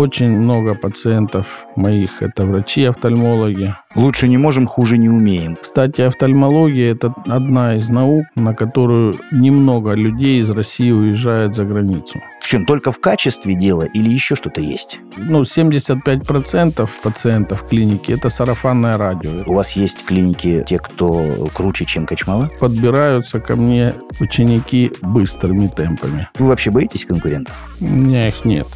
[0.00, 1.46] Очень много пациентов
[1.76, 3.74] моих– это врачи-офтальмологи.
[3.94, 5.58] Лучше не можем, хуже не умеем.
[5.60, 12.18] Кстати, офтальмология– это одна из наук, на которую немного людей из России уезжают за границу.
[12.40, 14.98] В чем, только в качестве дела или еще что-то есть?
[15.18, 19.42] Ну, 75% пациентов в клинике– это сарафанное радио.
[19.44, 21.22] У вас есть клиники, те, кто
[21.52, 22.48] круче, чем Качмала?
[22.58, 26.30] Подбираются ко мне ученики быстрыми темпами.
[26.38, 27.54] Вы вообще боитесь конкурентов?
[27.82, 28.66] У меня их нет.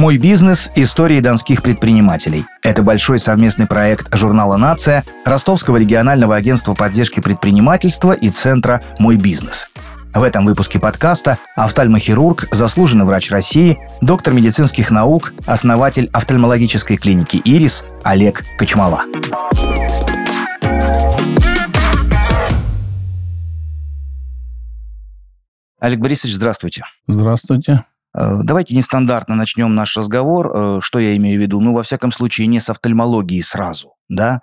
[0.00, 0.70] «Мой бизнес.
[0.76, 2.46] Истории донских предпринимателей».
[2.62, 9.68] Это большой совместный проект журнала «Нация», Ростовского регионального агентства поддержки предпринимательства и Центра «Мой бизнес».
[10.14, 17.84] В этом выпуске подкаста офтальмохирург, заслуженный врач России, доктор медицинских наук, основатель офтальмологической клиники «Ирис»
[18.02, 19.02] Олег Кочмала.
[25.78, 26.84] Олег Борисович, здравствуйте.
[27.06, 27.84] Здравствуйте.
[28.14, 30.50] Э, давайте нестандартно начнем наш разговор.
[30.54, 31.60] Э, что я имею в виду?
[31.60, 34.40] Ну, во всяком случае, не с офтальмологии сразу, да?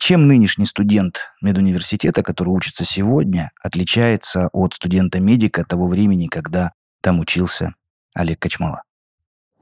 [0.00, 7.74] Чем нынешний студент медуниверситета, который учится сегодня, отличается от студента-медика того времени, когда там учился
[8.14, 8.82] Олег Качмала?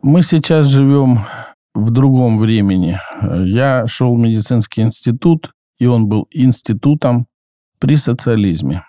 [0.00, 1.20] Мы сейчас живем
[1.74, 3.00] в другом времени.
[3.20, 7.26] Я шел в медицинский институт, и он был институтом
[7.80, 8.84] при социализме.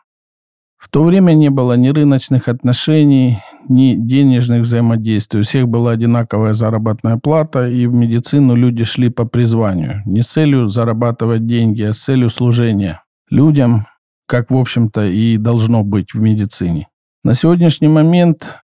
[0.78, 5.42] В то время не было ни рыночных отношений, ни денежных взаимодействий.
[5.42, 10.02] У всех была одинаковая заработная плата, и в медицину люди шли по призванию.
[10.06, 13.88] Не с целью зарабатывать деньги, а с целью служения людям,
[14.28, 16.88] как, в общем-то, и должно быть в медицине.
[17.24, 18.62] На сегодняшний момент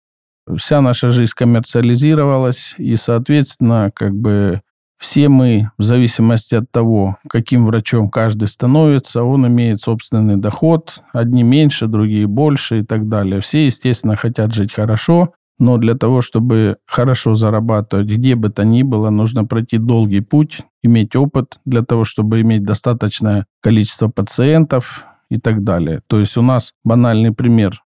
[0.58, 4.61] вся наша жизнь коммерциализировалась, и, соответственно, как бы
[4.97, 11.03] все мы, в зависимости от того, каким врачом каждый становится, он имеет собственный доход.
[11.11, 13.41] Одни меньше, другие больше и так далее.
[13.41, 18.84] Все, естественно, хотят жить хорошо, но для того, чтобы хорошо зарабатывать, где бы то ни
[18.84, 25.39] было, нужно пройти долгий путь, иметь опыт для того, чтобы иметь достаточное количество пациентов и
[25.39, 26.01] так далее.
[26.07, 27.84] То есть у нас банальный пример.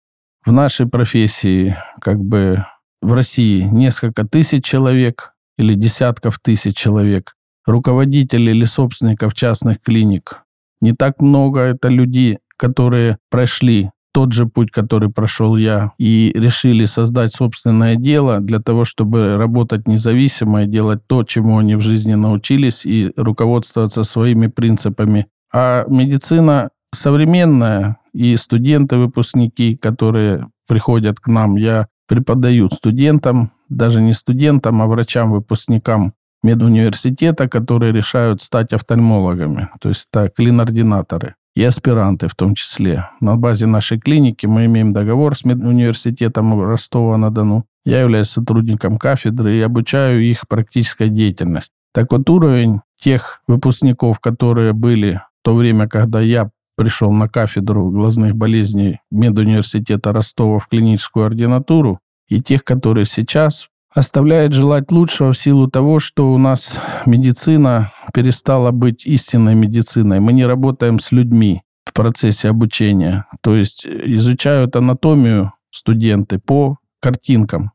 [0.45, 2.65] В нашей профессии, как бы
[3.01, 7.35] в России несколько тысяч человек, или десятков тысяч человек,
[7.67, 10.43] руководителей или собственников частных клиник.
[10.81, 16.85] Не так много это люди, которые прошли тот же путь, который прошел я, и решили
[16.85, 22.15] создать собственное дело для того, чтобы работать независимо и делать то, чему они в жизни
[22.15, 25.27] научились, и руководствоваться своими принципами.
[25.53, 34.13] А медицина современная, и студенты, выпускники, которые приходят к нам, я преподаю студентам, даже не
[34.13, 39.71] студентам, а врачам-выпускникам медуниверситета, которые решают стать офтальмологами.
[39.81, 43.09] То есть это клинординаторы и аспиранты в том числе.
[43.21, 47.65] На базе нашей клиники мы имеем договор с медуниверситетом Ростова-на-Дону.
[47.85, 51.73] Я являюсь сотрудником кафедры и обучаю их практической деятельности.
[51.93, 57.91] Так вот, уровень тех выпускников, которые были в то время, когда я пришел на кафедру
[57.91, 65.39] глазных болезней медуниверситета Ростова в клиническую ординатуру, и тех, которые сейчас, оставляет желать лучшего в
[65.39, 70.21] силу того, что у нас медицина перестала быть истинной медициной.
[70.21, 73.27] Мы не работаем с людьми в процессе обучения.
[73.41, 77.71] То есть изучают анатомию студенты по картинкам.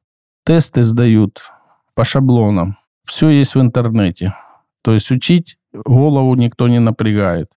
[0.45, 1.41] Тесты сдают
[1.95, 2.77] по шаблонам.
[3.05, 4.33] Все есть в интернете.
[4.83, 7.49] То есть учить голову никто не напрягает.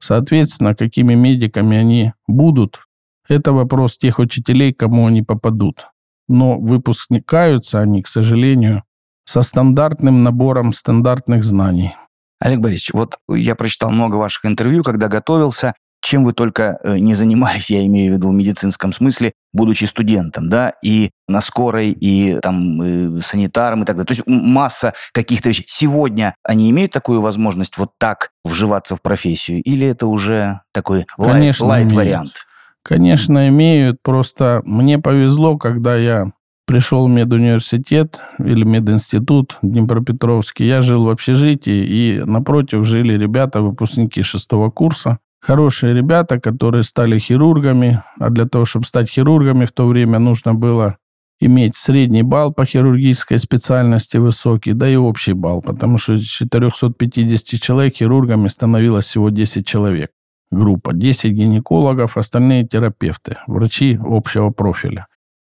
[0.00, 2.80] Соответственно, какими медиками они будут,
[3.28, 5.86] это вопрос тех учителей, кому они попадут
[6.28, 8.84] но выпускникаются они, к сожалению,
[9.24, 11.94] со стандартным набором стандартных знаний.
[12.38, 15.74] Олег Борисович, вот я прочитал много ваших интервью, когда готовился.
[16.00, 20.48] Чем вы только э, не занимались, я имею в виду в медицинском смысле, будучи студентом,
[20.48, 24.06] да, и на скорой, и там и санитаром и так далее.
[24.06, 25.64] То есть масса каких-то вещей.
[25.66, 29.62] Сегодня они имеют такую возможность вот так вживаться в профессию?
[29.62, 32.46] Или это уже такой лайт-вариант?
[32.82, 33.98] Конечно, имеют.
[34.02, 36.32] Просто мне повезло, когда я
[36.68, 40.66] пришел в медуниверситет или мединститут Днепропетровский.
[40.66, 45.18] Я жил в общежитии, и напротив жили ребята, выпускники шестого курса.
[45.48, 48.02] Хорошие ребята, которые стали хирургами.
[48.20, 50.98] А для того, чтобы стать хирургами, в то время нужно было
[51.40, 57.58] иметь средний балл по хирургической специальности высокий, да и общий балл, потому что из 450
[57.62, 60.10] человек хирургами становилось всего 10 человек
[60.50, 60.92] группа.
[60.92, 65.06] 10 гинекологов, остальные терапевты, врачи общего профиля.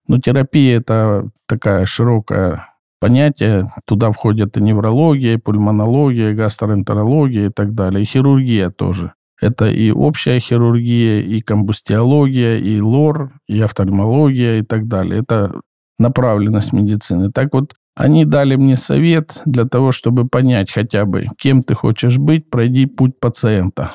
[0.07, 2.67] Но терапия– это такая широкое
[2.99, 3.65] понятие.
[3.85, 9.13] Туда входят и неврология, и пульмонология, и гастроэнтерология и так далее, и хирургия тоже.
[9.39, 15.21] Это и общая хирургия, и комбустиология, и лор, и офтальмология, и так далее.
[15.21, 15.61] Это
[15.99, 17.31] направленность медицины.
[17.31, 22.17] Так вот, они дали мне совет для того, чтобы понять хотя бы, кем ты хочешь
[22.17, 23.91] быть, пройди путь пациента.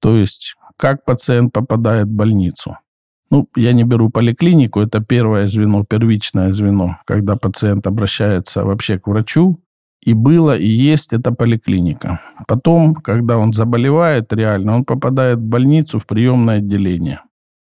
[0.00, 2.78] То есть, как пациент попадает в больницу.
[3.30, 9.08] Ну, я не беру поликлинику, это первое звено, первичное звено, когда пациент обращается вообще к
[9.08, 9.60] врачу,
[10.06, 12.20] и было, и есть это поликлиника.
[12.46, 17.22] Потом, когда он заболевает реально, он попадает в больницу, в приемное отделение.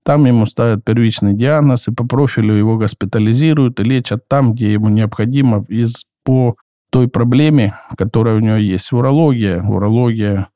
[0.05, 4.89] Там ему ставят первичный диагноз, и по профилю его госпитализируют и лечат там, где ему
[4.89, 6.55] необходимо из, по
[6.91, 8.93] той проблеме, которая у него есть.
[8.93, 10.49] Урология, урология,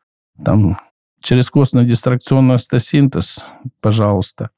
[0.45, 0.77] там
[1.19, 3.43] через костно-дистракционный остеосинтез,
[3.81, 4.51] пожалуйста.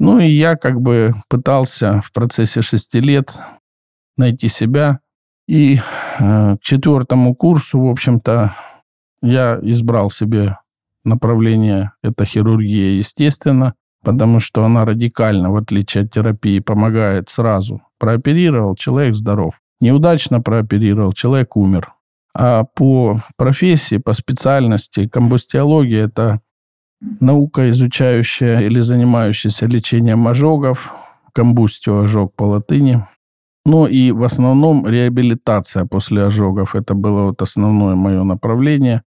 [0.00, 3.38] Ну и я как бы пытался в процессе шести лет
[4.16, 4.98] найти себя,
[5.46, 5.78] и
[6.18, 8.54] э, к четвертому курсу, в общем-то,
[9.22, 10.58] я избрал себе
[11.04, 17.82] направление, это хирургия, естественно, потому что она радикально, в отличие от терапии, помогает сразу.
[17.98, 19.54] Прооперировал, человек здоров.
[19.80, 21.92] Неудачно прооперировал, человек умер.
[22.34, 26.40] А по профессии, по специальности, комбустиология– это
[27.00, 30.92] наука, изучающая или занимающаяся лечением ожогов,
[31.32, 33.04] комбустио– ожог по латыни,
[33.66, 36.74] ну и в основном реабилитация после ожогов.
[36.76, 39.02] Это было вот основное мое направление.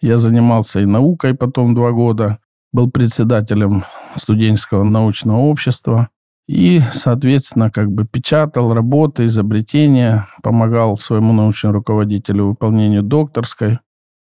[0.00, 2.38] Я занимался и наукой потом два года.
[2.72, 3.84] Был председателем
[4.16, 6.08] студенческого научного общества.
[6.46, 13.80] И, соответственно, как бы печатал работы, изобретения, помогал своему научному руководителю выполнению докторской.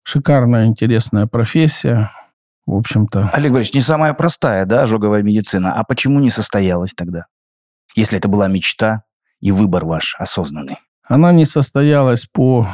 [0.03, 2.11] Шикарная, интересная профессия.
[2.67, 3.31] В общем-то...
[3.33, 5.73] Олег Борисович, не самая простая, да, ожоговая медицина.
[5.73, 7.25] А почему не состоялась тогда?
[7.95, 9.03] Если это была мечта,
[9.41, 10.77] и выбор ваш осознанный?
[11.03, 12.67] Она не состоялась по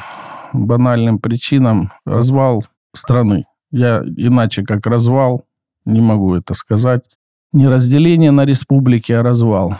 [0.54, 1.92] банальным причинам.
[2.06, 3.46] Развал страны.
[3.72, 5.46] Я иначе как развал
[5.86, 7.02] не могу это сказать.
[7.54, 9.75] Не разделение на республики, а развал.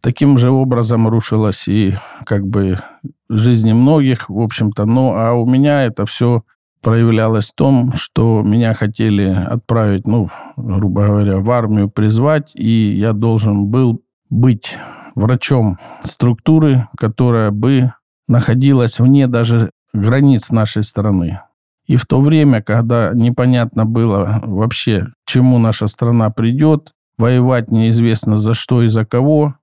[0.00, 1.94] Таким же образом рушилась и
[2.24, 2.80] как бы
[3.28, 4.84] жизни многих, в общем-то.
[4.84, 6.42] Ну, а у меня это все
[6.82, 13.12] проявлялось в том, что меня хотели отправить, ну, грубо говоря, в армию призвать, и я
[13.12, 14.76] должен был быть
[15.14, 17.92] врачом структуры, которая бы
[18.28, 21.40] находилась вне даже границ нашей страны.
[21.86, 28.54] И в то время, когда непонятно было вообще, чему наша страна придет, воевать неизвестно за
[28.54, 29.56] что и за кого,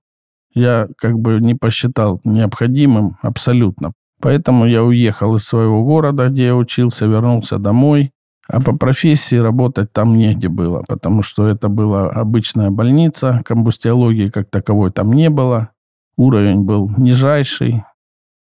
[0.54, 3.92] я как бы не посчитал необходимым абсолютно.
[4.20, 8.12] Поэтому я уехал из своего города, где я учился, вернулся домой
[8.52, 14.50] а по профессии работать там негде было, потому что это была обычная больница, комбустиологии как
[14.50, 15.70] таковой там не было,
[16.16, 17.84] уровень был нижайший.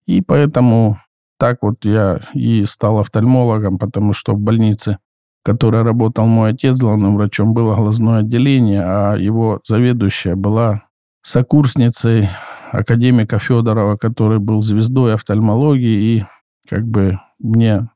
[0.06, 0.98] И поэтому
[1.38, 5.00] так вот я и стал офтальмологом, потому что в больнице,
[5.42, 10.83] в которой работал мой отец главным врачом, было глазное отделение, а его заведующая была
[11.21, 12.30] сокурсницей
[12.71, 16.25] академика Федорова, который был звездой офтальмологии, и
[16.69, 17.89] как бы мне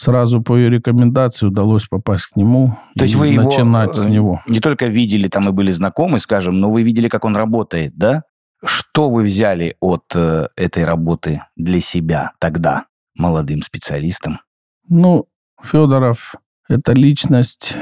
[0.00, 4.42] сразу по ее рекомендации удалось попасть к нему То есть вы начинать его с него.
[4.46, 8.22] не только видели там и были знакомы, скажем, но вы видели, как он работает, да?
[8.64, 14.40] Что вы взяли от э, этой работы для себя тогда, молодым специалистом?
[14.88, 15.26] Ну,
[15.62, 16.34] Федоров–
[16.68, 17.76] это личность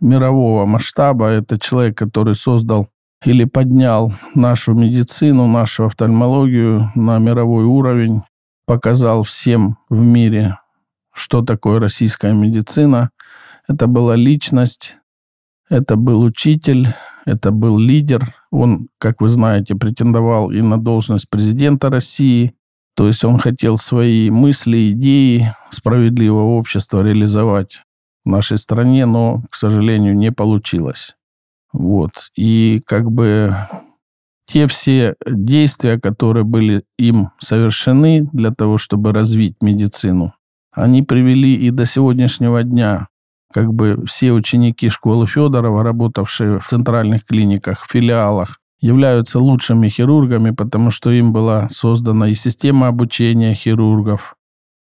[0.00, 2.88] мирового масштаба, это человек, который создал
[3.22, 8.22] или поднял нашу медицину, нашу офтальмологию на мировой уровень,
[8.64, 10.56] показал всем в мире
[11.20, 13.10] что такое российская медицина.
[13.68, 14.96] Это была личность,
[15.68, 16.88] это был учитель,
[17.26, 18.34] это был лидер.
[18.50, 22.54] Он, как вы знаете, претендовал и на должность президента России.
[22.96, 27.82] То есть он хотел свои мысли, идеи справедливого общества реализовать
[28.24, 31.14] в нашей стране, но, к сожалению, не получилось.
[31.72, 32.10] Вот.
[32.34, 33.54] И как бы
[34.46, 40.34] те все действия, которые были им совершены для того, чтобы развить медицину,
[40.72, 43.08] они привели и до сегодняшнего дня
[43.52, 50.90] как бы все ученики школы Федорова, работавшие в центральных клиниках, филиалах, являются лучшими хирургами, потому
[50.90, 54.36] что им была создана и система обучения хирургов,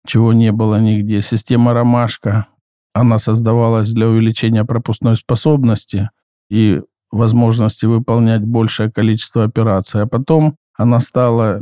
[0.05, 1.21] чего не было нигде.
[1.21, 2.47] Система «Ромашка»,
[2.93, 6.09] она создавалась для увеличения пропускной способности
[6.49, 10.03] и возможности выполнять большее количество операций.
[10.03, 11.61] А потом она стала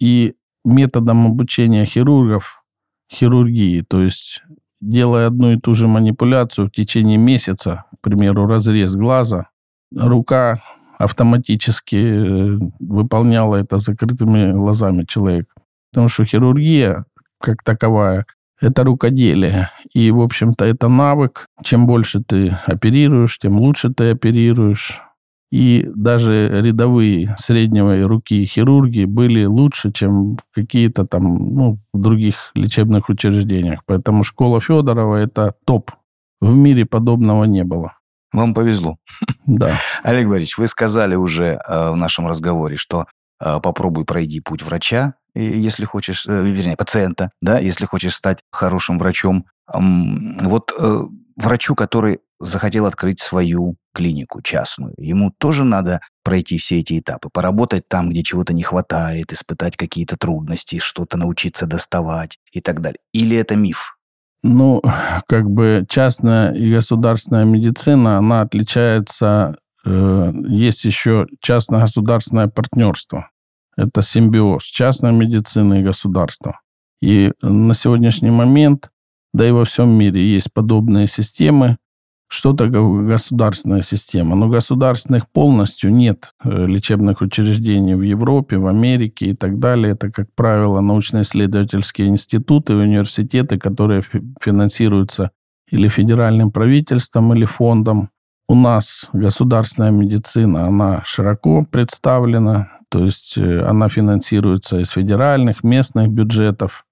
[0.00, 2.64] и методом обучения хирургов,
[3.12, 3.82] хирургии.
[3.82, 4.42] То есть,
[4.80, 9.48] делая одну и ту же манипуляцию в течение месяца, к примеру, разрез глаза,
[9.94, 10.60] рука
[10.98, 15.52] автоматически э, выполняла это закрытыми глазами человека.
[15.92, 17.04] Потому что хирургия,
[17.40, 18.26] как таковая,
[18.60, 19.70] это рукоделие.
[19.92, 21.46] И, в общем-то, это навык.
[21.62, 25.02] Чем больше ты оперируешь, тем лучше ты оперируешь.
[25.50, 33.08] И даже рядовые среднего руки хирурги были лучше, чем какие-то там ну, в других лечебных
[33.08, 33.80] учреждениях.
[33.86, 35.92] Поэтому школа Федорова– это топ.
[36.40, 37.92] В мире подобного не было.
[38.32, 38.98] Вам повезло.
[39.46, 39.78] Да.
[40.02, 43.06] Олег Борисович, вы сказали уже э, в нашем разговоре, что
[43.40, 48.98] э, попробуй пройди путь врача, если хочешь, э, вернее, пациента, да, если хочешь стать хорошим
[48.98, 49.46] врачом.
[49.72, 51.00] Вот э,
[51.36, 57.88] врачу, который захотел открыть свою клинику частную, ему тоже надо пройти все эти этапы, поработать
[57.88, 62.98] там, где чего-то не хватает, испытать какие-то трудности, что-то научиться доставать и так далее.
[63.14, 63.96] Или это миф?
[64.42, 64.82] Ну,
[65.26, 69.56] как бы частная и государственная медицина, она отличается.
[69.86, 73.30] Э, есть еще частно-государственное партнерство.
[73.76, 76.60] Это симбиоз частной медицины и государства.
[77.00, 78.90] И на сегодняшний момент,
[79.32, 81.78] да и во всем мире есть подобные системы.
[82.28, 84.34] Что такое государственная система?
[84.34, 89.92] Но государственных полностью нет э, лечебных учреждений в Европе, в Америке и так далее.
[89.92, 94.02] Это, как правило, научно-исследовательские институты, университеты, которые
[94.40, 95.30] финансируются
[95.70, 98.10] или федеральным правительством, или фондом.
[98.48, 106.08] У нас государственная медицина, она широко представлена, то есть э, она финансируется из федеральных, местных
[106.08, 106.85] бюджетов.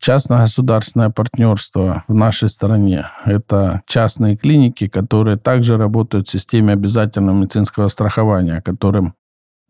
[0.00, 7.88] Частно-государственное партнерство в нашей стране– это частные клиники, которые также работают в системе обязательного медицинского
[7.88, 9.14] страхования, которым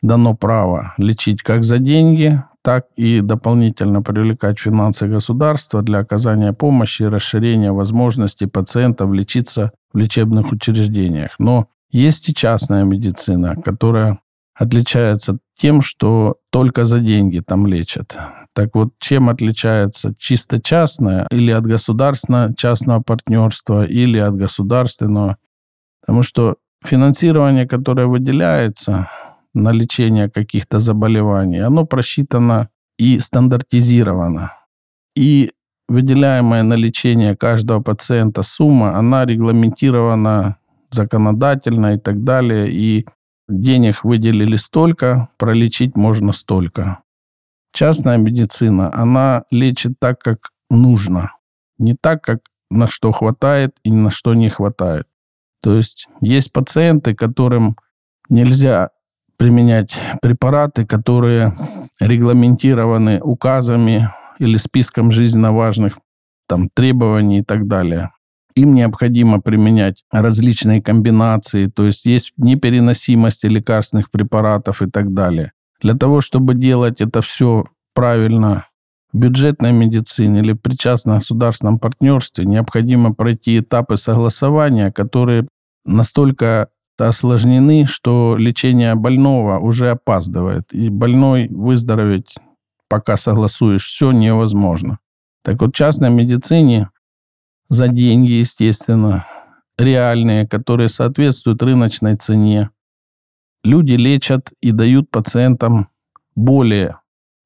[0.03, 7.03] дано право лечить как за деньги, так и дополнительно привлекать финансы государства для оказания помощи
[7.03, 11.31] и расширения возможностей пациентов лечиться в лечебных учреждениях.
[11.39, 14.19] Но есть и частная медицина, которая
[14.59, 18.17] отличается тем, что только за деньги там лечат.
[18.55, 25.37] Так вот, чем отличается чисто частное или от государственного частного партнерства, или от государственного?
[26.01, 29.09] Потому что финансирование, которое выделяется
[29.55, 34.53] на лечение каких-то заболеваний, оно просчитано и стандартизировано.
[35.15, 35.53] И
[35.89, 40.57] выделяемая на лечение каждого пациента сумма, она регламентирована
[40.91, 42.71] законодательно и так далее.
[42.71, 43.07] И
[43.49, 47.03] денег выделили столько, пролечить можно столько.
[47.73, 51.33] Частная медицина, она лечит так, как нужно.
[51.79, 52.41] Не так, как
[52.71, 55.07] на что хватает и на что не хватает.
[55.63, 57.77] То есть есть пациенты, которым
[58.29, 58.91] нельзя
[59.37, 61.53] применять препараты, которые
[62.01, 65.99] регламентированы указами или списком жизненно важных
[66.47, 68.11] там, требований и так далее
[68.59, 75.53] им необходимо применять различные комбинации, то есть есть непереносимость лекарственных препаратов и так далее.
[75.81, 78.67] Для того, чтобы делать это все правильно
[79.13, 85.49] в бюджетной медицине или при частном государственном партнерстве, необходимо пройти этапы согласования, которые
[85.85, 92.35] настолько осложнены, что лечение больного уже опаздывает, и больной выздороветь,
[92.89, 94.99] пока согласуешь все, невозможно.
[95.45, 96.91] Так вот, в частной медицине
[97.69, 99.27] за деньги, естественно,
[99.79, 102.71] реальные, которые соответствуют рыночной цене.
[103.65, 105.89] Люди лечат и дают пациентам
[106.35, 106.99] более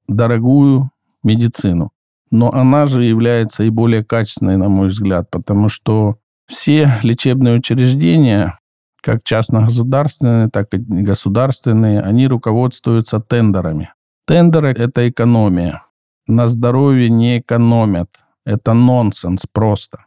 [0.09, 0.91] дорогую
[1.23, 1.93] медицину.
[2.31, 8.59] Но она же является и более качественной, на мой взгляд, потому что все лечебные учреждения,
[9.03, 13.93] как частно-государственные, так и государственные, они руководствуются тендерами.
[14.27, 15.83] Тендеры– это экономия.
[16.27, 18.25] На здоровье не экономят.
[18.45, 20.07] Это нонсенс просто.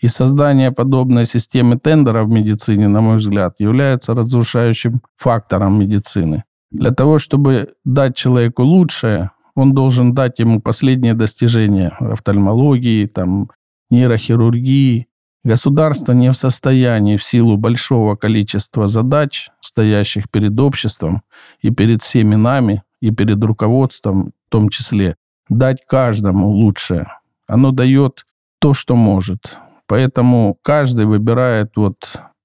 [0.00, 6.44] И создание подобной системы тендера в медицине, на мой взгляд, является разрушающим фактором медицины.
[6.70, 13.48] Для того, чтобы дать человеку лучшее, он должен дать ему последние достижения в офтальмологии, там,
[13.90, 15.06] нейрохирургии.
[15.44, 21.22] Государство не в состоянии в силу большого количества задач, стоящих перед обществом
[21.60, 25.16] и перед всеми нами, и перед руководством в том числе,
[25.48, 27.06] дать каждому лучшее.
[27.46, 28.26] Оно дает
[28.58, 29.58] то, что может.
[29.86, 31.96] Поэтому каждый выбирает вот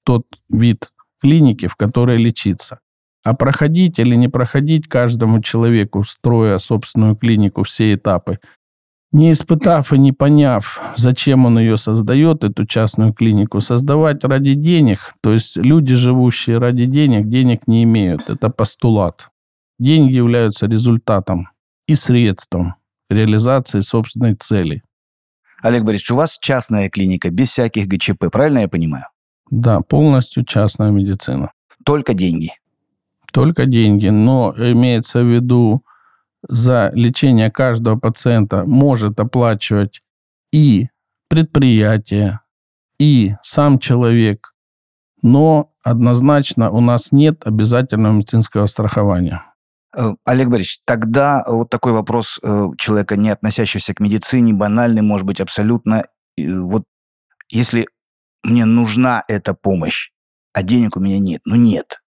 [0.04, 0.90] тот вид
[1.22, 2.80] клиники, в которой лечиться.
[3.24, 8.40] А проходить или не проходить каждому человеку, строя собственную клинику, все этапы,
[9.12, 15.16] не испытав и не поняв, зачем он ее создает, эту частную клинику, создавать ради денег,
[15.22, 18.30] то есть люди, живущие ради денег, денег не имеют.
[18.30, 19.30] Это постулат.
[19.80, 21.50] Деньги являются результатом
[21.88, 22.76] и средством
[23.10, 24.84] реализации собственной цели.
[25.62, 29.06] Олег Борисович, у вас частная клиника, без всяких ГЧП, правильно я понимаю?
[29.50, 31.52] Да, полностью частная медицина.
[31.84, 32.52] Только деньги?
[33.32, 35.84] Только деньги, но имеется в виду,
[36.48, 40.02] за лечение каждого пациента может оплачивать
[40.52, 40.88] и
[41.28, 42.40] предприятие,
[42.98, 44.54] и сам человек.
[45.22, 49.44] Но однозначно у нас нет обязательного медицинского страхования.
[49.96, 55.26] Э, Олег Борисович, тогда вот такой вопрос э, человека, не относящегося к медицине, банальный, может
[55.26, 56.06] быть, абсолютно.
[56.38, 56.84] Вот
[57.50, 57.88] если
[58.44, 60.12] мне нужна эта помощь,
[60.54, 62.02] а денег у меня нет, ну нет.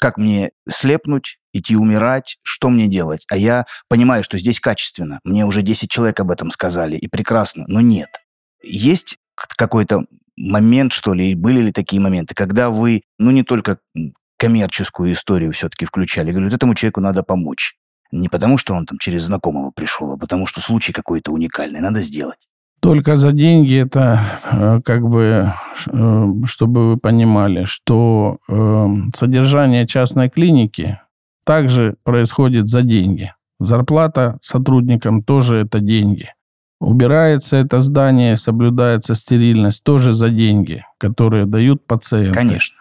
[0.00, 3.24] Как мне слепнуть, идти умирать, что мне делать?
[3.30, 5.18] А я понимаю, что здесь качественно.
[5.24, 8.08] Мне уже 10 человек об этом сказали, и прекрасно, но нет.
[8.62, 10.04] Есть какой-то
[10.36, 13.78] момент, что ли, были ли такие моменты, когда вы, ну, не только
[14.38, 17.74] коммерческую историю все-таки включали, говорят, этому человеку надо помочь.
[18.10, 22.00] Не потому, что он там через знакомого пришел, а потому, что случай какой-то уникальный, надо
[22.00, 22.38] сделать.
[22.80, 25.52] Только за деньги это э, как бы,
[25.86, 31.00] э, чтобы вы понимали, что э, содержание частной клиники
[31.44, 33.34] также происходит за деньги.
[33.58, 36.32] Зарплата сотрудникам тоже это деньги.
[36.80, 42.38] Убирается это здание, соблюдается стерильность тоже за деньги, которые дают пациенты.
[42.38, 42.76] Конечно.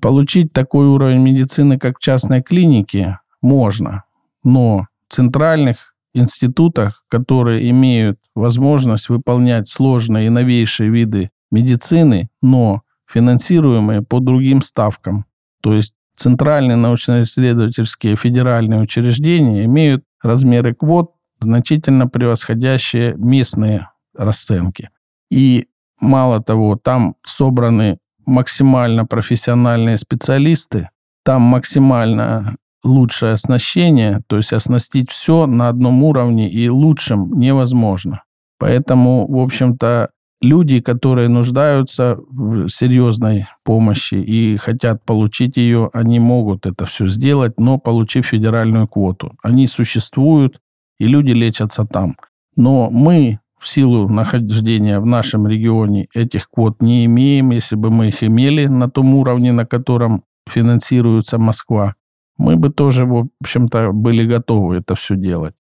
[0.00, 4.04] Получить такой уровень медицины, как в частной клинике, можно,
[4.44, 14.02] но в центральных институтах, которые имеют возможность выполнять сложные и новейшие виды медицины, но финансируемые
[14.02, 15.26] по другим ставкам.
[15.60, 24.90] То есть центральные научно-исследовательские федеральные учреждения имеют размеры квот, значительно превосходящие местные расценки.
[25.30, 25.66] И
[26.00, 30.88] мало того, там собраны максимально профессиональные специалисты,
[31.24, 38.22] там максимально лучшее оснащение, то есть оснастить все на одном уровне и лучшим невозможно.
[38.58, 40.10] Поэтому, в общем-то,
[40.40, 47.58] люди, которые нуждаются в серьезной помощи и хотят получить ее, они могут это все сделать,
[47.58, 49.32] но получив федеральную квоту.
[49.42, 50.60] Они существуют,
[50.98, 52.16] и люди лечатся там.
[52.56, 57.50] Но мы в силу нахождения в нашем регионе этих квот не имеем.
[57.52, 61.94] Если бы мы их имели на том уровне, на котором финансируется Москва,
[62.36, 65.54] мы бы тоже, в общем-то, были готовы это все делать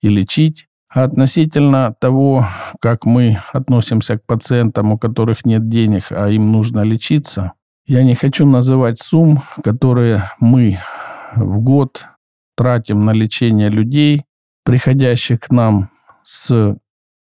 [0.00, 0.66] и лечить.
[0.88, 2.46] А относительно того,
[2.80, 7.52] как мы относимся к пациентам, у которых нет денег, а им нужно лечиться,
[7.86, 10.78] я не хочу называть сумм, которые мы
[11.36, 12.04] в год
[12.56, 14.24] тратим на лечение людей,
[14.64, 15.90] приходящих к нам
[16.24, 16.76] с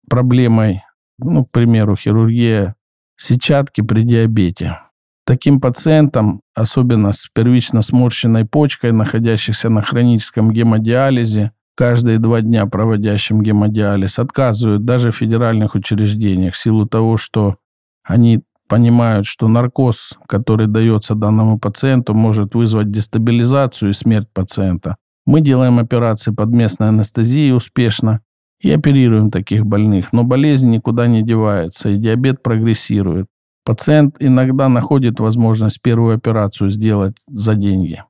[0.10, 0.84] проблемой,
[1.20, 2.76] ну, к примеру, хирургия
[3.18, 4.80] сетчатки при диабете.
[5.26, 13.42] Таким пациентам, особенно с первично сморщенной почкой, находящихся на хроническом гемодиализе, каждые два дня проводящим
[13.42, 17.58] гемодиализ, отказывают даже в федеральных учреждениях в силу того, что
[18.04, 24.98] они понимают, что наркоз, который дается данному пациенту, может вызвать дестабилизацию и смерть пациента.
[25.26, 28.22] Мы делаем операции под местной анестезией успешно
[28.60, 33.28] и оперируем таких больных, но болезнь никуда не девается, и диабет прогрессирует.
[33.64, 38.04] Пациент иногда находит возможность первую операцию сделать за деньги.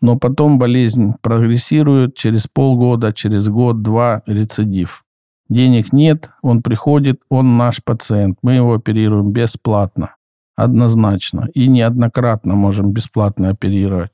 [0.00, 5.04] Но потом болезнь прогрессирует через полгода, через год-два рецидив.
[5.48, 8.38] Денег нет, он приходит, он наш пациент.
[8.42, 10.16] Мы его оперируем бесплатно,
[10.56, 11.48] однозначно.
[11.54, 14.10] И неоднократно можем бесплатно оперировать.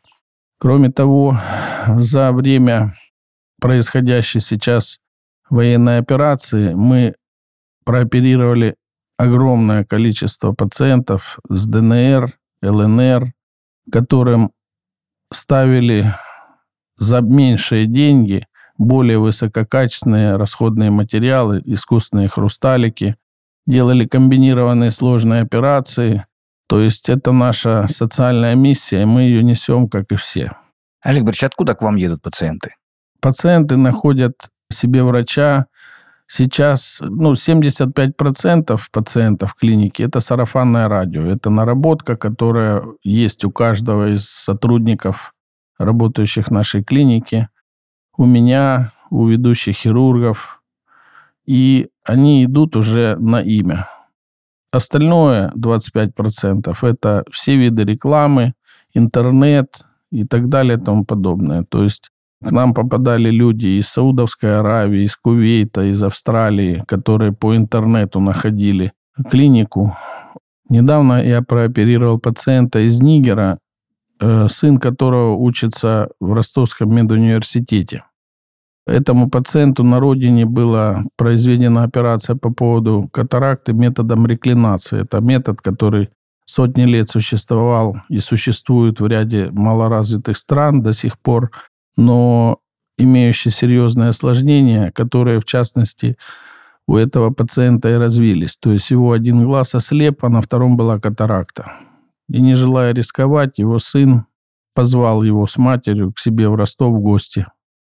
[0.58, 1.36] Кроме того,
[1.96, 2.92] за время
[3.60, 4.98] происходящей сейчас
[5.52, 7.14] военной операции мы
[7.84, 8.76] прооперировали
[9.18, 13.32] огромное количество пациентов с ДНР, ЛНР,
[13.90, 14.52] которым
[15.32, 16.14] ставили
[16.96, 18.46] за меньшие деньги
[18.78, 23.16] более высококачественные расходные материалы, искусственные хрусталики,
[23.66, 26.26] делали комбинированные сложные операции.
[26.68, 30.52] То есть это наша социальная миссия, и мы ее несем, как и все.
[31.02, 32.74] Олег Борисович, откуда к вам едут пациенты?
[33.20, 35.66] Пациенты находят себе врача
[36.34, 41.26] Сейчас ну, 75% пациентов в клинике– это сарафанное радио.
[41.26, 45.34] Это наработка, которая есть у каждого из сотрудников,
[45.78, 47.50] работающих в нашей клинике.
[48.16, 50.62] У меня, у ведущих хирургов.
[51.44, 53.86] И они идут уже на имя.
[54.70, 58.54] Остальное 25%– это все виды рекламы,
[58.94, 61.64] интернет и так далее и тому подобное.
[61.64, 62.10] То есть
[62.42, 68.92] к нам попадали люди из Саудовской Аравии, из Кувейта, из Австралии, которые по интернету находили
[69.30, 69.96] клинику.
[70.68, 73.58] Недавно я прооперировал пациента из Нигера,
[74.20, 78.04] э, сын которого учится в Ростовском медуниверситете.
[78.86, 85.02] Этому пациенту на родине была произведена операция по поводу катаракты методом реклинации.
[85.02, 86.08] Это метод, который
[86.46, 91.50] сотни лет существовал и существует в ряде малоразвитых стран до сих пор
[91.96, 92.58] но
[92.98, 96.16] имеющие серьезные осложнения, которые, в частности,
[96.86, 98.56] у этого пациента и развились.
[98.56, 101.72] То есть его один глаз ослеп, а на втором была катаракта.
[102.28, 104.26] И не желая рисковать, его сын
[104.74, 107.46] позвал его с матерью к себе в Ростов в гости.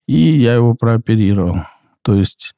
[0.08, 1.62] И я его прооперировал.
[2.04, 2.54] То есть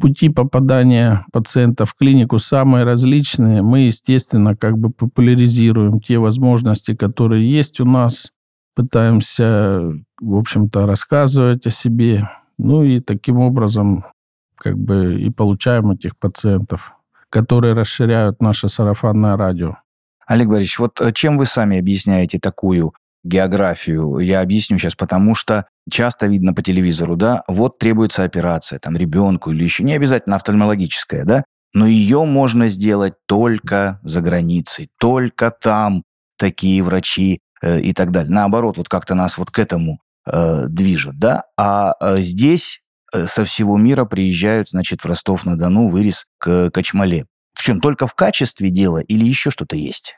[0.00, 3.62] пути попадания пациента в клинику самые различные.
[3.62, 8.32] Мы, естественно, как бы популяризируем те возможности, которые есть у нас,
[8.78, 9.80] пытаемся,
[10.20, 12.28] в общем-то, рассказывать о себе.
[12.58, 14.04] Ну и таким образом
[14.54, 16.92] как бы и получаем этих пациентов,
[17.28, 19.78] которые расширяют наше сарафанное радио.
[20.28, 22.92] Олег Борисович, вот э, чем вы сами объясняете такую
[23.24, 24.18] географию?
[24.18, 29.50] Я объясню сейчас, потому что часто видно по телевизору, да, вот требуется операция, там, ребенку
[29.50, 31.42] или еще не обязательно офтальмологическая, да,
[31.74, 36.04] но ее можно сделать только за границей, только там
[36.38, 38.32] такие врачи э, и так далее.
[38.32, 42.80] Наоборот, вот как-то нас вот к этому э, движет, да, а э, здесь
[43.12, 47.26] э, со всего мира приезжают, значит, в Ростов-на-Дону, вырез к Качмале.
[47.54, 50.14] В чем, только в качестве дела или еще что-то есть?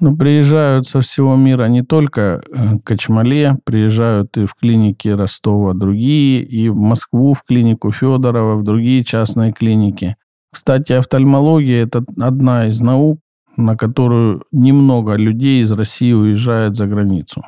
[0.00, 2.40] Ну, приезжают со всего мира не только
[2.84, 9.04] Качмале, приезжают и в клиники Ростова другие, и в Москву, в клинику Федорова, в другие
[9.04, 10.16] частные клиники.
[10.52, 13.18] Кстати, офтальмология– это одна из наук,
[13.58, 17.42] на которую немного людей из России уезжает за границу.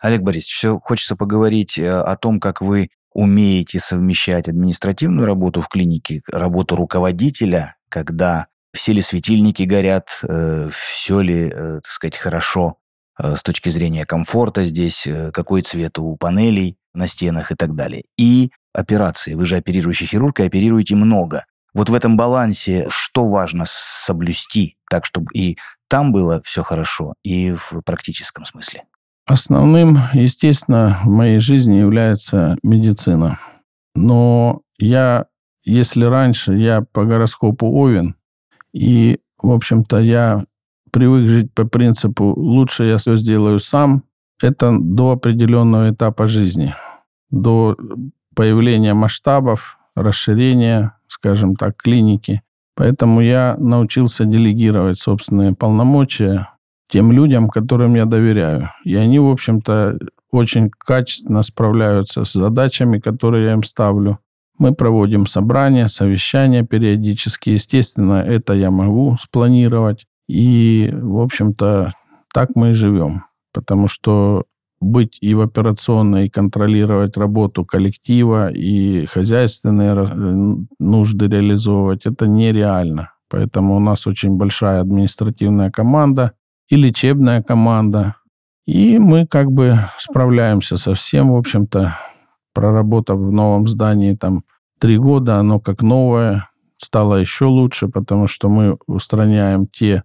[0.00, 5.68] Олег Борисович, все хочется поговорить э, о том, как вы умеете совмещать административную работу в
[5.68, 12.76] клинике, работу руководителя, когда все ли светильники горят, э, все ли, э, так сказать, хорошо
[13.16, 18.02] с точки зрения комфорта здесь, какой цвет у панелей на стенах и так далее.
[18.18, 19.34] И операции.
[19.34, 21.44] Вы же оперирующий хирург и оперируете много.
[21.74, 25.58] Вот в этом балансе что важно соблюсти, так чтобы и
[25.88, 28.84] там было все хорошо, и в практическом смысле?
[29.26, 33.40] Основным, естественно, в моей жизни является медицина.
[33.94, 35.26] Но я,
[35.64, 38.16] если раньше я по гороскопу Овен,
[38.72, 40.44] и, в общем-то, я
[40.90, 44.04] привык жить по принципу «лучше я все сделаю сам»,
[44.42, 46.74] это до определенного этапа жизни,
[47.30, 47.76] до
[48.34, 52.42] появления масштабов, расширения скажем так, клиники.
[52.76, 56.48] Поэтому я научился делегировать собственные полномочия
[56.88, 58.70] тем людям, которым я доверяю.
[58.84, 59.98] И они, в общем-то,
[60.30, 64.18] очень качественно справляются с задачами, которые я им ставлю.
[64.58, 67.50] Мы проводим собрания, совещания периодически.
[67.50, 70.06] Естественно, это я могу спланировать.
[70.28, 71.92] И, в общем-то,
[72.32, 73.24] так мы и живем.
[73.52, 74.44] Потому что
[74.84, 83.12] быть и в операционной, и контролировать работу коллектива, и хозяйственные э, нужды реализовывать, это нереально.
[83.30, 86.32] Поэтому у нас очень большая административная команда
[86.68, 88.16] и лечебная команда.
[88.66, 91.96] И мы как бы справляемся со всем, в общем-то,
[92.54, 94.44] проработав в новом здании там
[94.78, 100.04] три года, оно как новое, стало еще лучше, потому что мы устраняем те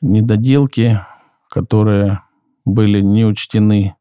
[0.00, 1.00] недоделки,
[1.50, 2.20] которые
[2.64, 3.94] были не учтены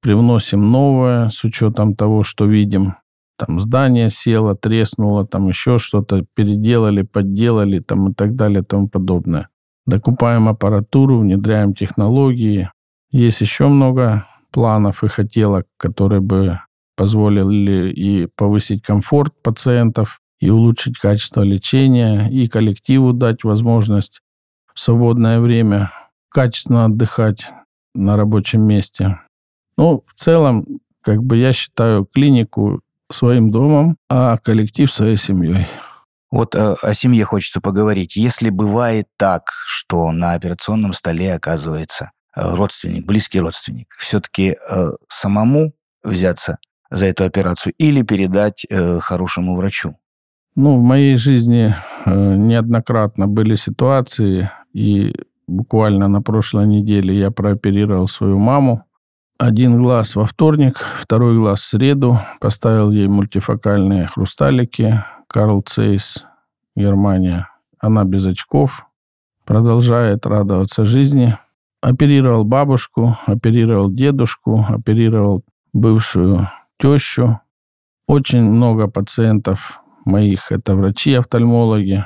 [0.00, 2.94] привносим новое с учетом того, что видим.
[3.36, 8.88] Там здание село, треснуло, там еще что-то переделали, подделали там и так далее и тому
[8.88, 9.48] подобное.
[9.86, 12.70] Докупаем аппаратуру, внедряем технологии.
[13.10, 16.60] Есть еще много планов и хотелок, которые бы
[16.96, 24.20] позволили и повысить комфорт пациентов, и улучшить качество лечения, и коллективу дать возможность
[24.74, 25.90] в свободное время
[26.30, 27.48] качественно отдыхать
[27.94, 29.18] на рабочем месте.
[29.78, 30.66] Ну, в целом,
[31.02, 35.68] как бы я считаю клинику своим домом, а коллектив своей семьей.
[36.32, 38.16] Вот э, о семье хочется поговорить.
[38.16, 45.72] Если бывает так, что на операционном столе оказывается э, родственник, близкий родственник, все-таки э, самому
[46.02, 46.58] взяться
[46.90, 49.96] за эту операцию или передать э, хорошему врачу?
[50.56, 51.72] Ну, в моей жизни
[52.04, 55.14] э, неоднократно были ситуации, и
[55.46, 58.84] буквально на прошлой неделе я прооперировал свою маму.
[59.38, 62.18] Один глаз во вторник, второй глаз в среду.
[62.40, 65.04] Поставил ей мультифокальные хрусталики.
[65.28, 66.24] Карл Цейс,
[66.74, 67.48] Германия.
[67.78, 68.88] Она без очков.
[69.44, 71.38] Продолжает радоваться жизни.
[71.80, 77.40] Оперировал бабушку, оперировал дедушку, оперировал бывшую тещу.
[78.08, 82.04] Очень много пациентов моих, это врачи-офтальмологи,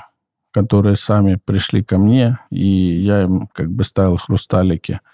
[0.50, 2.66] которые сами пришли ко мне, и
[3.02, 5.00] я им как бы ставил хрусталики–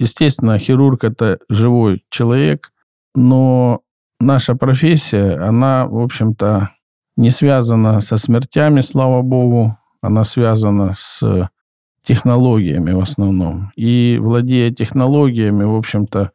[0.00, 2.72] Естественно, хирург– это живой человек,
[3.14, 3.82] но
[4.18, 6.70] наша профессия, она, в общем-то,
[7.18, 11.50] не связана со смертями, слава богу, она связана с
[12.02, 13.72] технологиями в основном.
[13.76, 16.30] И владея технологиями, в общем-то,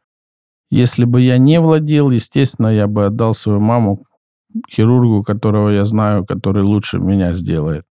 [0.70, 4.06] если бы я не владел, естественно, я бы отдал свою маму
[4.70, 7.86] хирургу, которого я знаю, который лучше меня сделает.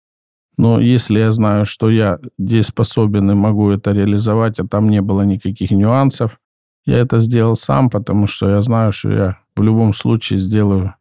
[0.57, 5.23] Но если я знаю, что я дееспособен и могу это реализовать, а там не было
[5.23, 6.37] никаких нюансов,
[6.85, 10.95] я это сделал сам, потому что я знаю, что я в любом случае сделаю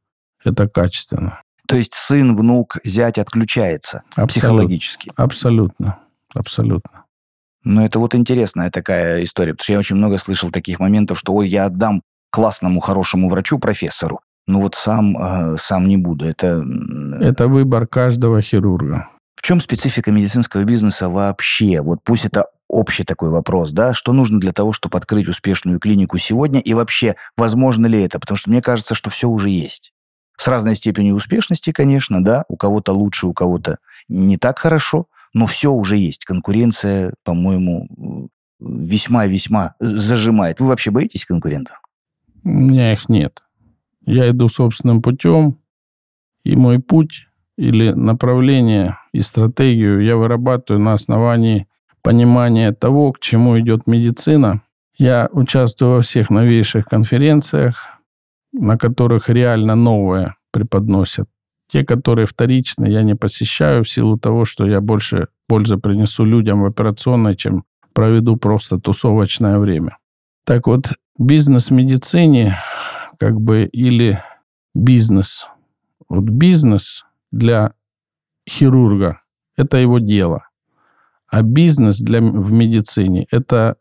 [0.45, 1.41] это качественно.
[1.67, 5.13] То есть сын, внук, зять отключается Абсолют, психологически?
[5.17, 5.99] Абсолютно,
[6.35, 7.05] абсолютно.
[7.65, 11.33] Но это вот интересная такая история, потому что я очень много слышал таких моментов, что
[11.35, 16.25] ой, я отдам классному, хорошему врачу, профессору, но вот сам, э, сам не буду.
[16.25, 16.65] Это...
[17.21, 19.09] это выбор каждого хирурга.
[19.43, 21.83] Чем специфика медицинского бизнеса вообще?
[21.83, 26.17] Вот пусть это общий такой вопрос, да, что нужно для того, чтобы открыть успешную клинику
[26.17, 28.21] сегодня, и вообще, возможно ли это?
[28.21, 29.93] Потому что мне кажется, что все уже есть.
[30.37, 33.79] С разной степенью успешности, конечно, да, у кого-то лучше, у кого-то
[34.09, 36.25] не так хорошо, но все уже есть.
[36.25, 40.61] Конкуренция, по-моему, весьма-весьма зажимает.
[40.61, 41.83] Вы вообще боитесь конкурентов?
[42.45, 43.43] У меня их нет.
[44.07, 45.59] Я иду собственным путем,
[46.45, 51.67] и мой путь или направление и стратегию я вырабатываю на основании
[52.03, 54.63] понимания того, к чему идет медицина.
[54.97, 57.87] Я участвую во всех новейших конференциях,
[58.53, 61.29] на которых реально новое преподносят.
[61.71, 66.63] Те, которые вторичные, я не посещаю в силу того, что я больше пользы принесу людям
[66.63, 69.97] в операционной, чем проведу просто тусовочное время.
[70.45, 72.57] Так вот, бизнес в медицине,
[73.19, 74.21] как бы, или
[74.75, 75.47] бизнес.
[76.09, 77.73] Вот бизнес для
[78.49, 79.23] хирурга–
[79.57, 80.49] это его дело.
[81.29, 83.77] А бизнес для, в медицине– это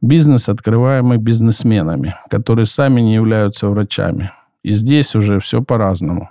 [0.00, 4.32] бизнес, открываемый бизнесменами, которые сами не являются врачами.
[4.62, 6.30] И здесь уже все по-разному.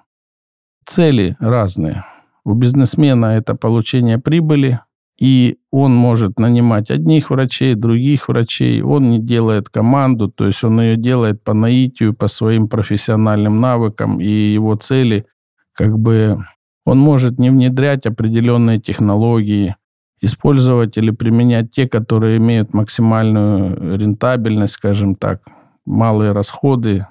[0.86, 2.04] Цели разные.
[2.44, 4.80] У бизнесмена это получение прибыли,
[5.20, 8.82] и он может нанимать одних врачей, других врачей.
[8.82, 14.20] Он не делает команду, то есть он ее делает по наитию, по своим профессиональным навыкам,
[14.20, 15.28] и его цели
[15.74, 16.38] как бы
[16.86, 19.76] он может не внедрять определенные технологии,
[20.22, 25.42] использовать или применять те, которые имеют максимальную рентабельность, скажем так,
[25.86, 27.08] малые расходы,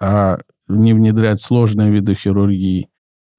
[0.00, 2.88] а не внедрять сложные виды хирургии.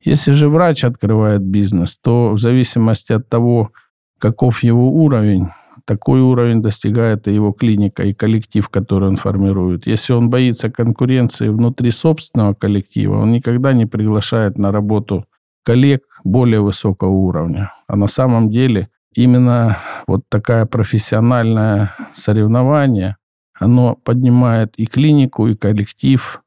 [0.04, 3.72] Если же врач открывает бизнес, то в зависимости от того,
[4.18, 5.50] каков его уровень,
[5.92, 9.88] такой уровень достигает и его клиника, и коллектив, который он формирует.
[9.88, 15.26] Если он боится конкуренции внутри собственного коллектива, он никогда не приглашает на работу
[15.66, 17.74] коллег более высокого уровня.
[17.88, 19.78] А на самом деле именно
[20.08, 23.18] вот такая профессиональное соревнование,
[23.60, 26.42] оно поднимает и клинику, и коллектив,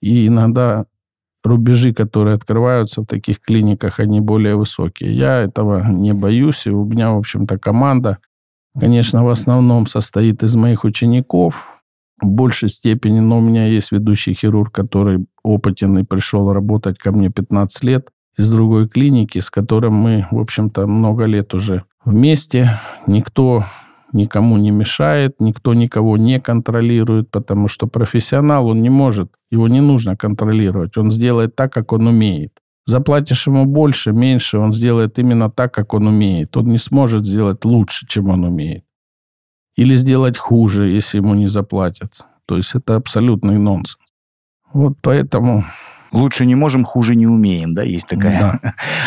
[0.00, 0.84] и иногда
[1.42, 5.12] рубежи, которые открываются в таких клиниках, они более высокие.
[5.12, 8.18] Я этого не боюсь, и у меня, в общем-то, команда,
[8.78, 11.74] конечно, в основном состоит из моих учеников,
[12.20, 17.12] в большей степени, но у меня есть ведущий хирург, который опытен и пришел работать ко
[17.12, 22.78] мне 15 лет из другой клиники, с которым мы, в общем-то, много лет уже вместе.
[23.06, 23.64] Никто
[24.12, 29.80] никому не мешает, никто никого не контролирует, потому что профессионал, он не может, его не
[29.80, 30.96] нужно контролировать.
[30.96, 32.52] Он сделает так, как он умеет.
[32.86, 36.56] Заплатишь ему больше, меньше, он сделает именно так, как он умеет.
[36.56, 38.84] Он не сможет сделать лучше, чем он умеет.
[39.76, 42.26] Или сделать хуже, если ему не заплатят.
[42.46, 43.98] То есть это абсолютный нонсенс.
[44.72, 45.64] Вот поэтому
[46.14, 48.60] Лучше не можем, хуже не умеем, да, есть такая.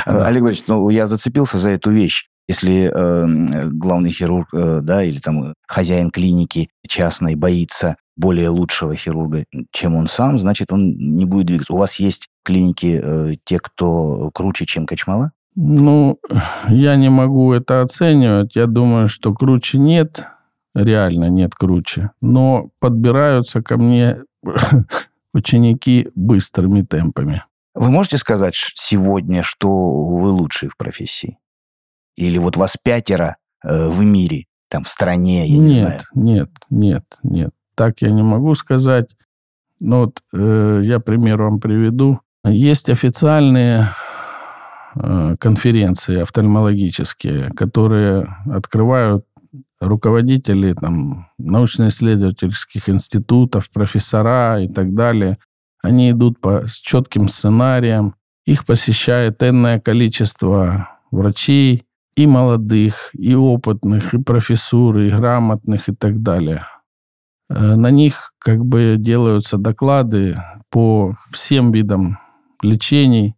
[0.06, 0.26] Да.
[0.26, 2.28] Олег Борисович, ну, я зацепился за эту вещь.
[2.50, 9.46] Если э, главный хирург, э, да, или там хозяин клиники частной боится более лучшего хирурга,
[9.72, 11.74] чем он сам, значит, он не будет двигаться.
[11.74, 15.34] У вас есть клиники э, те, кто круче, чем Качмала?
[15.56, 16.18] Ну,
[16.70, 18.56] я не могу это оценивать.
[18.56, 20.24] Я думаю, что круче нет,
[20.74, 22.12] реально нет круче.
[22.22, 24.24] Но подбираются ко мне
[25.34, 27.44] ученики быстрыми темпами.
[27.74, 31.38] Вы можете сказать сегодня, что вы лучший в профессии?
[32.16, 36.02] Или вот вас пятеро э, в мире, там, в стране, я нет, не знаю?
[36.16, 37.50] Нет, нет, нет.
[37.76, 39.18] Так я не могу сказать.
[39.80, 42.22] Но вот э, я пример вам приведу.
[42.50, 43.90] Есть официальные
[44.96, 49.26] э, конференции офтальмологические, которые открывают
[49.80, 55.38] руководители там, научно-исследовательских институтов, профессора и так далее,
[55.84, 61.84] они идут по, с четким сценариям, их посещает энное количество врачей,
[62.16, 66.66] и молодых, и опытных, и профессуры, и грамотных, и так далее.
[67.48, 72.18] Э, на них как бы делаются доклады по всем видам
[72.62, 73.36] лечений.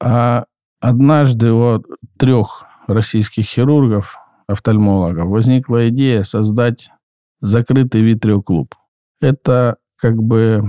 [0.00, 0.44] А
[0.80, 1.82] однажды у
[2.18, 4.14] трех российских хирургов
[4.46, 6.90] офтальмологов возникла идея создать
[7.40, 8.74] закрытый витриоклуб.
[9.20, 10.62] Это как бы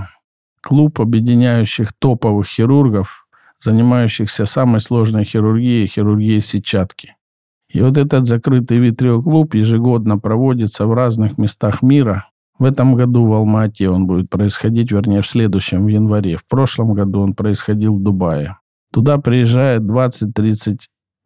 [0.61, 3.27] клуб, объединяющих топовых хирургов,
[3.61, 7.15] занимающихся самой сложной хирургией, хирургией сетчатки.
[7.69, 12.29] И вот этот закрытый витриоклуб ежегодно проводится в разных местах мира.
[12.59, 16.37] В этом году в Алма-Ате он будет происходить, вернее, в следующем, в январе.
[16.37, 18.57] В прошлом году он происходил в Дубае.
[18.91, 20.79] Туда приезжает 20-30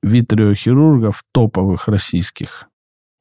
[0.04, 2.68] витриохирургов топовых российских.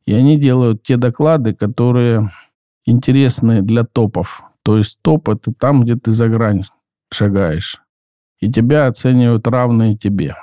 [0.07, 2.31] И они делают те доклады, которые
[2.85, 4.43] интересны для топов.
[4.63, 6.65] То есть топ– это там, где ты за грань
[7.13, 7.81] шагаешь.
[8.41, 10.35] И тебя оценивают равные тебе.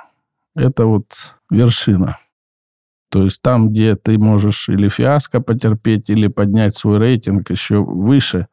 [0.54, 1.06] Это вот
[1.50, 2.18] вершина.
[3.10, 8.48] То есть там, где ты можешь или фиаско потерпеть, или поднять свой рейтинг еще выше.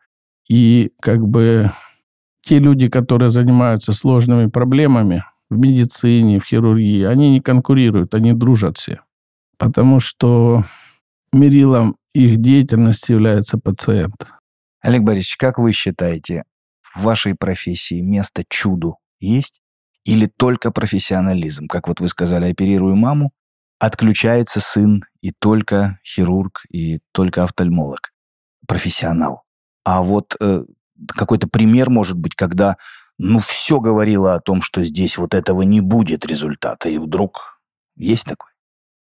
[0.48, 1.72] И как бы
[2.42, 8.78] те люди, которые занимаются сложными проблемами в медицине, в хирургии, они не конкурируют, они дружат
[8.78, 9.02] все.
[9.58, 10.64] Потому что
[11.34, 14.28] мерилом их деятельности является пациент.
[14.82, 16.44] Олег Борисович, как вы считаете,
[16.82, 19.60] в вашей профессии место чуду есть?
[20.06, 21.68] Или только профессионализм?
[21.68, 23.32] Как вот вы сказали, оперирую маму,
[23.80, 28.12] отключается сын, и только хирург, и только офтальмолог,
[28.68, 29.44] профессионал.
[29.84, 30.64] А вот э,
[31.08, 32.78] какой-то пример может быть, когда
[33.18, 37.60] ну все говорило о том, что здесь вот этого не будет результата, и вдруг
[37.96, 38.50] есть такой?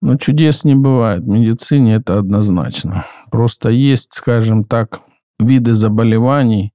[0.01, 1.23] Ну, чудес не бывает.
[1.23, 3.05] В медицине это однозначно.
[3.29, 5.01] Просто есть, скажем так,
[5.39, 6.73] виды заболеваний,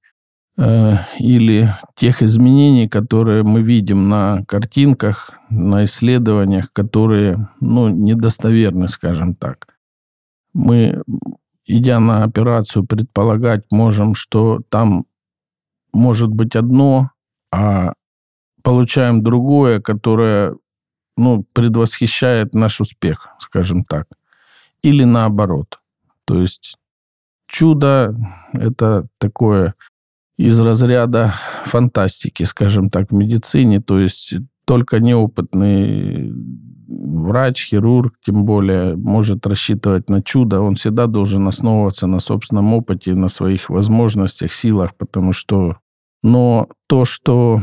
[0.59, 9.77] или тех изменений, которые мы видим на картинках, на исследованиях, которые ну, недостоверны, скажем так.
[10.55, 11.03] Мы,
[11.67, 15.05] идя на операцию, предполагать можем, что там
[15.93, 17.11] может быть одно,
[17.53, 17.93] а
[18.63, 20.57] получаем другое, которое
[21.19, 24.07] ну, предвосхищает наш успех, скажем так.
[24.83, 25.81] Или наоборот.
[26.25, 26.77] То есть
[27.47, 28.15] чудо–
[28.53, 29.75] это такое
[30.37, 33.81] из разряда фантастики, скажем так, в медицине.
[33.81, 34.35] То есть
[34.67, 36.33] только неопытный
[36.89, 40.61] врач, хирург, тем более, может рассчитывать на чудо.
[40.61, 45.79] Он всегда должен основываться на собственном опыте, на своих возможностях, силах, потому что...
[46.23, 47.61] Но то, что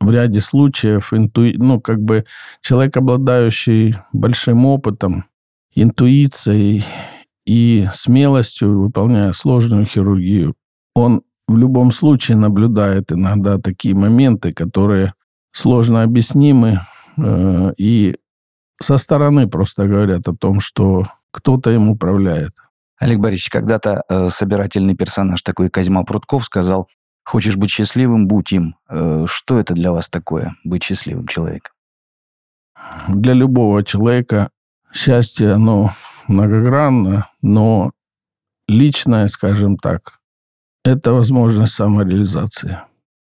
[0.00, 1.54] в ряде случаев интуи...
[1.56, 2.24] ну, как бы
[2.60, 5.24] человек, обладающий большим опытом,
[5.74, 6.84] интуицией
[7.46, 10.54] и смелостью, выполняя сложную хирургию,
[10.94, 15.14] он в любом случае наблюдает иногда такие моменты, которые
[15.52, 16.80] сложно объяснимы
[17.16, 18.16] э, и
[18.80, 22.52] со стороны просто говорят о том, что кто-то им управляет.
[22.98, 26.88] Олег Борисович, когда-то э, собирательный персонаж такой Козьма Прутков сказал,
[27.24, 28.76] хочешь быть счастливым, будь им.
[28.88, 31.72] Э, что это для вас такое, быть счастливым человеком?
[33.08, 34.50] Для любого человека
[34.92, 35.92] счастье, оно
[36.28, 37.92] многогранно, но
[38.68, 40.20] личное, скажем так,
[40.84, 42.78] это возможность самореализации.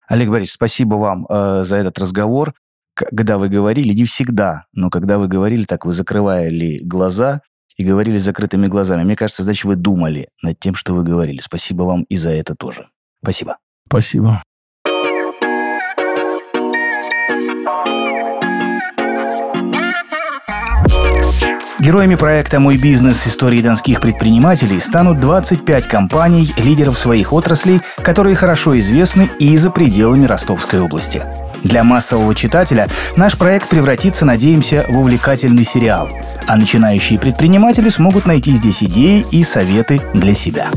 [0.08, 2.54] Олег Борисович, спасибо вам э, за этот разговор.
[2.94, 7.42] Когда вы говорили, не всегда, но когда вы говорили так, вы закрывали глаза
[7.76, 9.04] и говорили закрытыми глазами.
[9.04, 11.40] Мне кажется, значит, вы думали над тем, что вы говорили.
[11.40, 12.88] Спасибо вам и за это тоже.
[13.22, 13.58] Спасибо.
[13.88, 14.44] Спасибо.
[21.86, 23.28] Героями проекта «Мой бизнес.
[23.28, 30.26] Истории донских предпринимателей» станут 25 компаний, лидеров своих отраслей, которые хорошо известны и за пределами
[30.26, 31.24] Ростовской области.
[31.64, 36.10] Для массового читателя наш проект превратится, надеемся, в увлекательный сериал,
[36.48, 40.72] а начинающие предприниматели смогут найти здесь идеи и советы для себя.